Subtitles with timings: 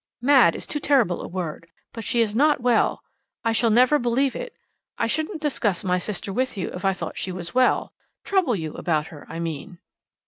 [0.19, 3.03] 'Mad' is too terrible a word, but she is not well.
[3.45, 4.51] I shall never believe it.
[4.97, 7.93] I shouldn't discuss my sister with you if I thought she was well
[8.23, 9.77] trouble you about her, I mean."